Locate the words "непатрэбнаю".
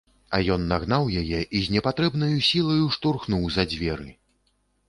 1.75-2.31